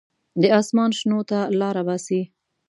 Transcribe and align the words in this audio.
د 0.41 0.43
اسمان 0.59 0.89
شنو 0.99 1.19
ته 1.29 1.39
لاره 1.59 1.81
باسي. 1.87 2.21